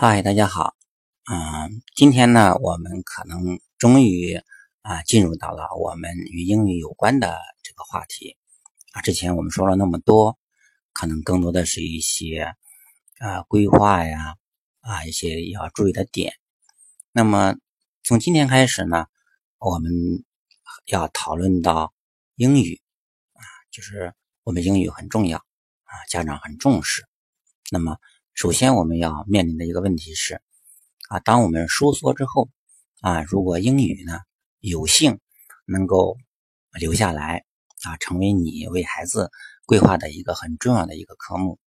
[0.00, 0.76] 嗨，大家好。
[1.28, 4.40] 嗯，今天呢，我们可能终于
[4.82, 8.36] 啊进入到了我们与英语有关的这个话题
[8.92, 9.02] 啊。
[9.02, 10.38] 之前我们说了那么多，
[10.92, 12.54] 可能更多的是一些
[13.18, 14.36] 啊规划呀
[14.82, 16.32] 啊一些要注意的点。
[17.10, 17.56] 那么
[18.04, 19.06] 从今天开始呢，
[19.58, 19.90] 我们
[20.86, 21.92] 要讨论到
[22.36, 22.80] 英语
[23.32, 23.42] 啊，
[23.72, 27.04] 就是我们英语很重要啊，家长很重视。
[27.72, 27.98] 那么
[28.38, 30.40] 首先，我们要面临的一个问题是，
[31.08, 32.48] 啊，当我们收缩之后，
[33.00, 34.20] 啊，如果英语呢
[34.60, 35.18] 有幸
[35.66, 36.16] 能够
[36.78, 37.44] 留下来，
[37.82, 39.32] 啊，成为你为孩子
[39.66, 41.58] 规划的一个很重要的一个科目，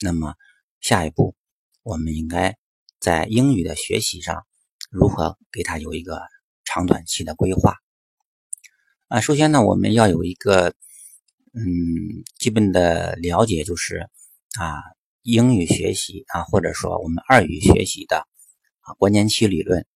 [0.00, 0.34] 那么
[0.80, 1.36] 下一步
[1.82, 2.56] 我们应该
[2.98, 4.46] 在英语的学习上
[4.90, 6.22] 如何给他有一个
[6.64, 7.76] 长短期的规划？
[9.08, 10.70] 啊，首先呢，我们要有一个
[11.52, 14.08] 嗯基本的了解，就是
[14.58, 14.93] 啊。
[15.24, 18.28] 英语学习啊，或者说我们二语学习的
[18.80, 19.86] 啊关键期理论，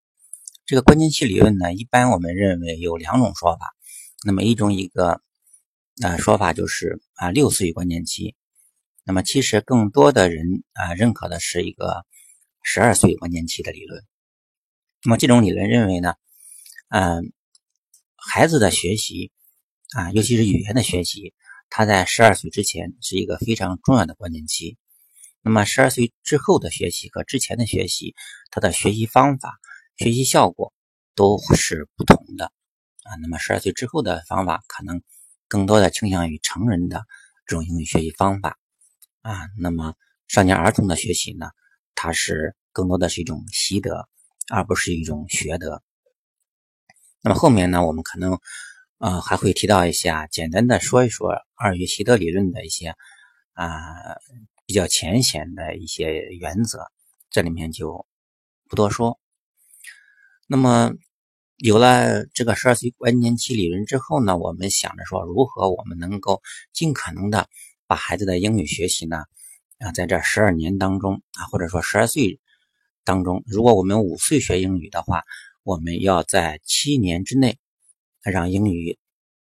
[0.65, 3.77] 这个关键期理论呢，一般我们认为有两种说法。
[4.25, 5.21] 那么一种一个
[6.03, 8.37] 啊说法就是啊六岁关键期，
[9.05, 12.07] 那么其实更多的人啊认可的是一个
[12.63, 14.03] 十二岁关键期的理论。
[15.05, 16.15] 那么这种理论认为呢，
[16.89, 17.35] 嗯，
[18.17, 19.31] 孩子的学习
[19.95, 21.35] 啊，尤其是语言的学习，
[21.69, 24.79] 他在十二岁之前是一个非常重要的关键期。
[25.41, 28.15] 那么十二岁之后的学习和之前的学习，
[28.51, 29.59] 他的学习方法、
[29.97, 30.73] 学习效果
[31.15, 32.47] 都是不同的
[33.05, 33.15] 啊。
[33.23, 35.01] 那么十二岁之后的方法，可能
[35.47, 37.05] 更多的倾向于成人的
[37.47, 38.59] 这种英语学习方法
[39.23, 39.49] 啊。
[39.57, 39.95] 那么
[40.27, 41.51] 少年儿童的学习呢，
[41.95, 44.09] 它是更多的是一种习得，
[44.51, 45.83] 而不是一种学得。
[47.23, 48.39] 那么后面呢，我们可能
[48.99, 52.95] 呃还会提到一下，简单的说一说二语习得理论的一些
[53.55, 53.65] 啊。
[54.69, 56.89] 比较浅显的一些原则，
[57.31, 58.07] 这里面就
[58.69, 59.19] 不多说。
[60.47, 60.93] 那么
[61.57, 66.43] 有了这个十二岁关键期理论之后呢，我们想着说，如何我们能够
[66.75, 67.49] 尽可能的
[67.87, 69.25] 把孩子的英语学习呢，
[69.79, 72.39] 啊，在这十二年当中啊，或者说十二岁
[73.05, 75.25] 当中，如果我们五岁学英语的话，
[75.63, 77.59] 我们要在七年之内
[78.21, 78.99] 让英语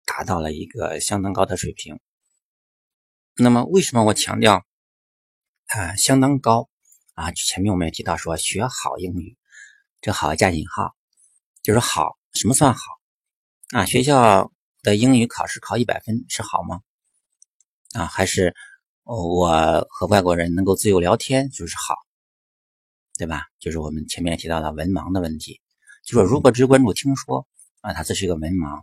[0.06, 2.00] 达到了一个相当高的水平。
[3.36, 4.64] 那么为什么我强调？
[5.70, 6.68] 啊，相当高
[7.14, 7.32] 啊！
[7.32, 9.38] 前面我们也提到说，学好英语，
[10.02, 10.96] 这“好”加引号，
[11.62, 12.18] 就是好。
[12.34, 12.82] 什么算好
[13.74, 13.86] 啊？
[13.86, 16.82] 学校的英语考试考一百分是好吗？
[17.94, 18.56] 啊，还是
[19.04, 21.94] 我和外国人能够自由聊天就是好，
[23.20, 23.44] 对吧？
[23.60, 25.62] 就是我们前面提到的文盲的问题，
[26.04, 27.48] 就说如果只关注听说
[27.82, 28.82] 啊，他这是一个文盲。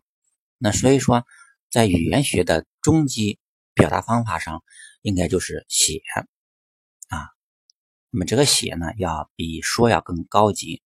[0.58, 1.24] 那所以说，
[1.68, 3.40] 在语言学的终极
[3.74, 4.62] 表达方法上，
[5.02, 6.00] 应该就是写。
[8.16, 10.82] 那么这个写呢，要比说要更高级。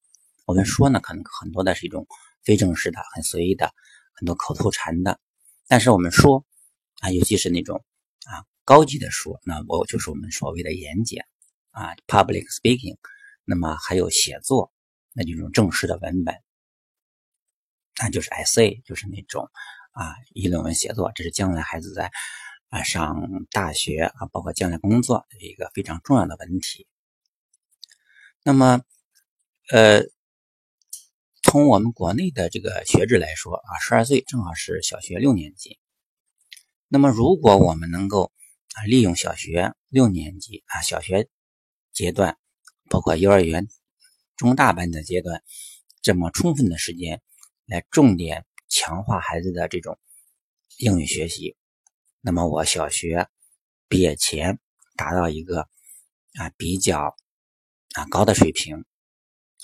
[0.46, 2.08] 我们说呢，可能很多的是一种
[2.42, 3.72] 非正式的、很随意的、
[4.14, 5.20] 很多口头禅的。
[5.68, 6.44] 但是我们说
[6.98, 7.84] 啊，尤其是那种
[8.24, 11.24] 啊高级的说，那我就是我们所谓的演讲
[11.70, 12.96] 啊，public speaking。
[13.44, 14.72] 那么还有写作，
[15.12, 16.34] 那这种正式的文本，
[18.02, 19.48] 那就是 SA，就是那种
[19.92, 21.12] 啊议论文写作。
[21.14, 22.10] 这是将来孩子在。
[22.70, 26.86] 啊，上大学啊，包括将来工作的一个非常重要的问题。
[28.42, 28.82] 那么，
[29.70, 30.02] 呃，
[31.42, 35.78] 从我们国内的这个学制来说啊，十二岁正好是小学六年级。
[36.88, 38.32] 那么，如果我们能够
[38.74, 41.28] 啊，利用小学六年级啊，小学
[41.92, 42.38] 阶段，
[42.88, 43.68] 包括幼儿园
[44.36, 45.42] 中大班的阶段，
[46.00, 47.20] 这么充分的时间
[47.66, 49.98] 来重点强化孩子的这种
[50.78, 51.58] 英语学习。
[52.22, 53.28] 那么我小学
[53.86, 54.58] 毕业前
[54.96, 55.68] 达到一个
[56.38, 57.14] 啊比较
[57.94, 58.84] 啊高的水平，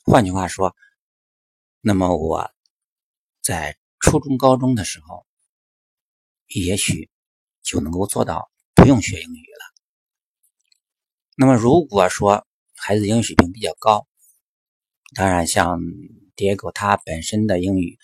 [0.05, 0.75] 换句话说，
[1.81, 2.51] 那么我
[3.43, 5.27] 在初中高中的时候，
[6.49, 7.11] 也许
[7.63, 9.75] 就能够做到不用学英语了。
[11.37, 14.07] 那么如果说孩子英语水平比较高，
[15.15, 15.79] 当然像
[16.37, 17.99] Diego 他本身的英语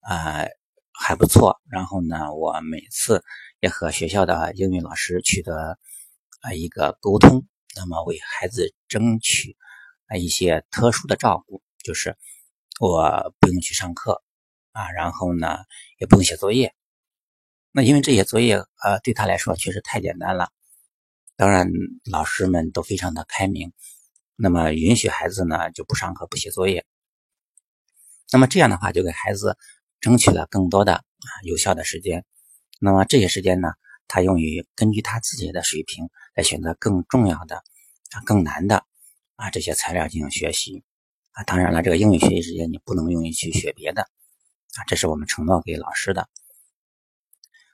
[0.00, 0.44] 啊
[0.92, 3.22] 还不错，然后呢，我每次。
[3.60, 5.78] 也和学校的英语老师取得
[6.42, 9.56] 啊一个沟通，那么为孩子争取
[10.06, 12.16] 啊一些特殊的照顾，就是
[12.80, 14.22] 我不用去上课
[14.72, 15.58] 啊，然后呢
[15.98, 16.74] 也不用写作业。
[17.72, 20.50] 那因为这些作业呃对他来说确实太简单了，
[21.36, 21.68] 当然
[22.10, 23.72] 老师们都非常的开明，
[24.36, 26.84] 那么允许孩子呢就不上课不写作业。
[28.30, 29.56] 那么这样的话就给孩子
[30.00, 32.24] 争取了更多的啊有效的时间。
[32.80, 33.68] 那么这些时间呢，
[34.08, 38.84] 他用于根据他自己的水平来选择更重要的、啊更难的
[39.36, 40.84] 啊这些材料进行学习
[41.32, 41.42] 啊。
[41.44, 46.28] 当然了，这个英语学习时间你不能用于去学别的啊，这是我们承诺给老师的。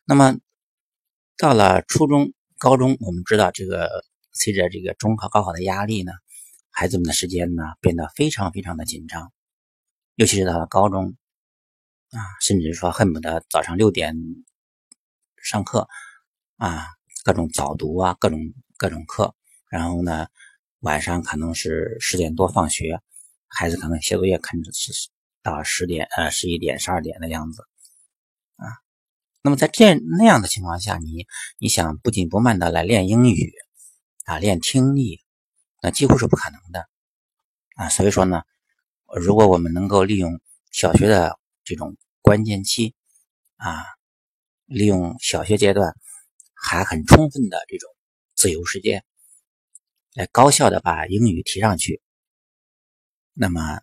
[0.05, 0.39] 那么
[1.37, 6.12] 到了初中、高中，我们知道这个随着这个中考、高考的压力呢，
[6.71, 9.33] 孩子们的时间呢变得非常非常的紧张，
[10.17, 11.17] 尤其是到了高中
[12.11, 14.17] 啊，甚至说恨不得早上六点
[15.43, 15.89] 上课
[16.57, 16.89] 啊，
[17.25, 18.41] 各种早读啊，各种
[18.77, 19.35] 各种课，
[19.71, 20.27] 然后呢
[20.81, 23.00] 晚上可能是十点多放学，
[23.49, 24.93] 孩子可能写作业可能是
[25.43, 27.62] 到十点呃十一点、十二点的样子。
[28.56, 28.67] 啊
[29.43, 31.27] 那么在这那样的情况下，你
[31.59, 33.53] 你想不紧不慢的来练英语
[34.27, 35.23] 啊，练听力，
[35.82, 36.87] 那几乎是不可能的
[37.76, 37.88] 啊。
[37.88, 38.43] 所以说呢，
[39.17, 40.41] 如果我们能够利用
[40.73, 42.94] 小学的这种关键期
[43.56, 43.83] 啊，
[44.67, 45.94] 利用小学阶段
[46.55, 47.91] 还很充分的这种
[48.35, 49.05] 自由时间，
[50.15, 52.01] 来高效的把英语提上去，
[53.33, 53.81] 那么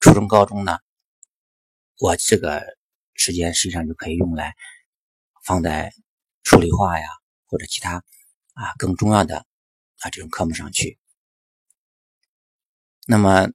[0.00, 0.78] 初中高中呢，
[1.98, 2.76] 我这个。
[3.20, 4.54] 时间实际上就可以用来
[5.42, 5.92] 放在
[6.44, 7.08] 数理化呀，
[7.46, 8.04] 或者其他
[8.52, 11.00] 啊更重要的啊这种科目上去。
[13.08, 13.48] 那么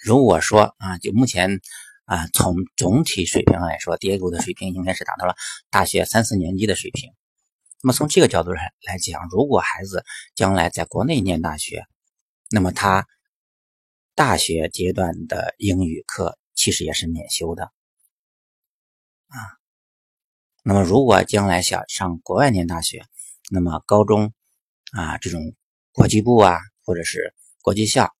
[0.00, 1.60] 如果说啊，就目前
[2.04, 5.34] 啊从总体水平来说，第一的水平应该是达到了
[5.68, 7.12] 大学三四年级的水平。
[7.82, 11.84] 那么从这个角度上来讲，如果孩子将来在国内念大学，
[12.50, 13.06] 那么他
[14.14, 17.64] 大学阶段的英语课其实也是免修的。
[19.28, 19.38] 啊，
[20.62, 23.04] 那么如果将来想上国外念大学，
[23.50, 24.32] 那么高中
[24.92, 25.54] 啊这种
[25.92, 28.10] 国际部啊，或者是国际校，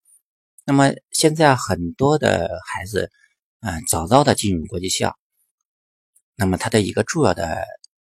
[0.65, 3.11] 那么现在很多的孩子，
[3.61, 5.17] 嗯，早早的进入国际校，
[6.35, 7.65] 那么他的一个重要的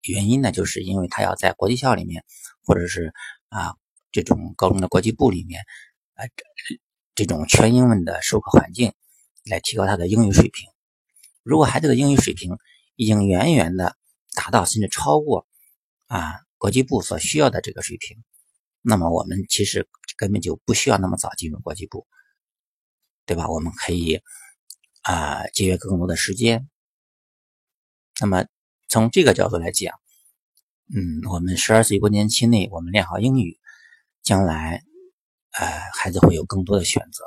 [0.09, 2.25] 原因呢，就是因为他要在国际校里面，
[2.65, 3.13] 或者是
[3.49, 3.77] 啊
[4.11, 5.63] 这种高中的国际部里面，
[6.15, 6.25] 啊
[7.15, 8.93] 这种全英文的授课环境，
[9.45, 10.69] 来提高他的英语水平。
[11.43, 12.57] 如果孩子的英语水平，
[12.97, 13.97] 已经远远的
[14.35, 15.47] 达到甚至超过
[16.07, 18.23] 啊国际部所需要的这个水平，
[18.81, 22.07] 那么我们其实根本就不需要那么早进入国际部，
[23.27, 23.49] 对吧？
[23.49, 24.21] 我们可以
[25.03, 26.69] 啊节约更多的时间。
[28.21, 28.45] 那么
[28.93, 29.99] 从这个角度来讲，
[30.95, 33.59] 嗯，我们十二岁关键期内我们练好英语，
[34.23, 34.83] 将来
[35.53, 37.25] 呃孩子会有更多的选择。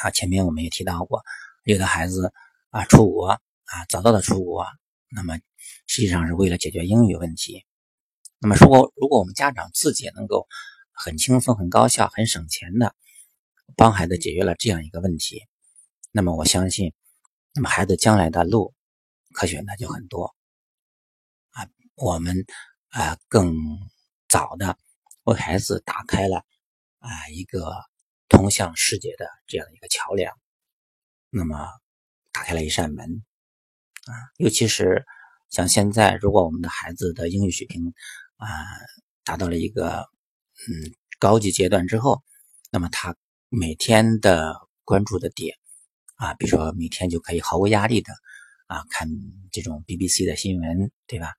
[0.00, 1.22] 啊，前面我们也提到过，
[1.64, 2.32] 有的孩子
[2.70, 3.26] 啊出国。
[3.26, 4.66] 啊，早早的出国，
[5.10, 5.36] 那么
[5.86, 7.66] 实际上是为了解决英语问题。
[8.38, 10.48] 那么，如果如果我们家长自己能够
[10.92, 12.96] 很轻松、很高效、很省钱的
[13.76, 15.42] 帮孩子解决了这样一个问题，
[16.10, 16.94] 那么我相信，
[17.52, 18.72] 那么孩子将来的路
[19.32, 20.34] 可选的就很多。
[21.50, 22.44] 啊，我们
[22.88, 23.54] 啊更
[24.28, 24.78] 早的
[25.24, 26.44] 为孩子打开了
[26.98, 27.72] 啊一个
[28.28, 30.32] 通向世界的这样一个桥梁，
[31.30, 31.66] 那么
[32.32, 33.24] 打开了一扇门。
[34.06, 35.04] 啊，尤其是
[35.50, 37.92] 像现在，如果我们的孩子的英语水平
[38.36, 38.48] 啊
[39.24, 40.08] 达到了一个
[40.68, 42.22] 嗯高级阶段之后，
[42.70, 43.14] 那么他
[43.48, 44.54] 每天的
[44.84, 45.58] 关注的点
[46.14, 48.14] 啊，比如说每天就可以毫无压力的
[48.70, 49.08] 啊看
[49.50, 51.32] 这种 BBC 的新闻，对吧？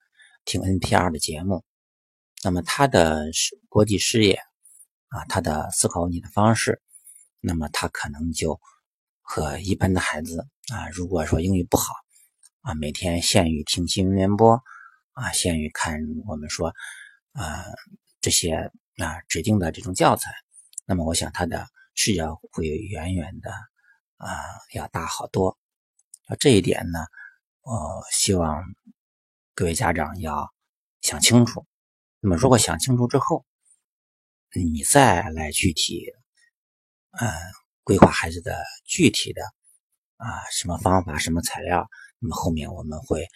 [0.44, 1.64] 听 NPR 的节目，
[2.44, 4.34] 那么他的视国际视野
[5.08, 6.82] 啊，他的思考问题的方式，
[7.40, 8.60] 那么他可能就
[9.22, 11.94] 和一般的孩子啊，如果说英语不好。
[12.64, 14.62] 啊，每天限于听新闻联播，
[15.14, 16.72] 啊，限于看我们说，
[17.32, 17.66] 啊
[18.20, 18.54] 这些
[18.98, 20.32] 啊指定的这种教材，
[20.86, 23.52] 那么我想他的视野会远远的
[24.18, 25.58] 啊要大好多。
[26.28, 27.00] 啊，这一点呢，
[27.64, 28.64] 我希望
[29.54, 30.52] 各位家长要
[31.02, 31.68] 想清楚。
[32.20, 33.46] 那么如果想清楚之后，
[34.56, 36.04] 你再来具体，
[37.12, 37.32] 嗯，
[37.84, 39.44] 规划孩子的具体的
[40.18, 41.88] 啊什么方法、什么材料。
[42.18, 43.28] 那么后面我们会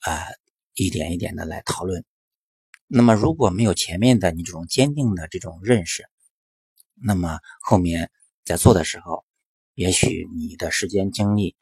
[0.00, 0.26] 啊
[0.74, 2.04] 一点一点的来讨论。
[2.88, 6.04] 那么如果没有前面的你这种坚定的这种认识，
[6.94, 8.10] 那么后面
[8.44, 9.24] 在做的时候，
[9.74, 11.56] 也许你的时间精力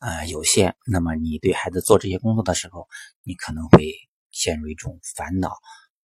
[0.00, 2.88] 啊有限，那么你对孩子做这些工作的时候，
[3.22, 3.94] 你可能会
[4.32, 5.50] 陷入一种烦恼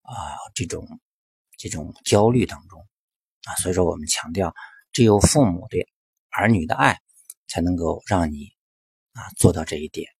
[0.02, 0.86] 啊这种
[1.58, 2.86] 这种焦虑当中
[3.44, 3.56] 啊。
[3.56, 4.54] 所以说我们强调，
[4.92, 5.88] 只有父母对
[6.30, 7.00] 儿女的爱，
[7.48, 8.54] 才能够让你。
[9.16, 10.15] 啊，做到这一点。